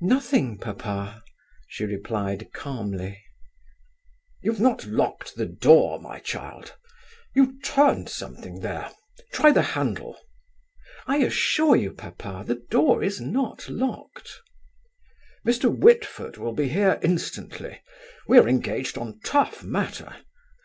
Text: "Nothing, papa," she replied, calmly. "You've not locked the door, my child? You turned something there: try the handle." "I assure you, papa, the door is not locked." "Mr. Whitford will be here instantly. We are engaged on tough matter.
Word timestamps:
"Nothing, 0.00 0.58
papa," 0.58 1.22
she 1.68 1.84
replied, 1.84 2.52
calmly. 2.52 3.22
"You've 4.42 4.58
not 4.58 4.84
locked 4.84 5.36
the 5.36 5.46
door, 5.46 6.00
my 6.00 6.18
child? 6.18 6.74
You 7.36 7.60
turned 7.60 8.08
something 8.08 8.58
there: 8.58 8.90
try 9.32 9.52
the 9.52 9.62
handle." 9.62 10.18
"I 11.06 11.18
assure 11.18 11.76
you, 11.76 11.92
papa, 11.92 12.42
the 12.44 12.64
door 12.68 13.04
is 13.04 13.20
not 13.20 13.68
locked." 13.68 14.40
"Mr. 15.46 15.72
Whitford 15.72 16.36
will 16.36 16.52
be 16.52 16.68
here 16.68 16.98
instantly. 17.04 17.80
We 18.26 18.38
are 18.40 18.48
engaged 18.48 18.98
on 18.98 19.20
tough 19.22 19.62
matter. 19.62 20.16